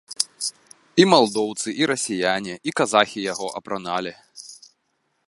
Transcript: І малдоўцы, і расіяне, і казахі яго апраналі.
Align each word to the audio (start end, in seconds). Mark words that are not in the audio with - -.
І 1.01 1.05
малдоўцы, 1.11 1.67
і 1.83 1.89
расіяне, 1.91 2.53
і 2.71 2.73
казахі 2.81 3.27
яго 3.31 3.47
апраналі. 3.61 4.15